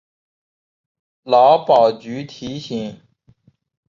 [1.25, 2.99] 劳保局提醒